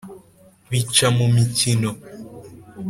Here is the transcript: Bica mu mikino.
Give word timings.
Bica 0.69 1.07
mu 1.17 1.25
mikino. 1.35 1.91